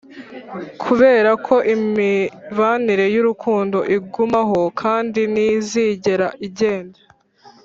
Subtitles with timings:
[0.81, 6.99] kuberako imibanire y'urukundo igumaho kandi ntizigera igenda,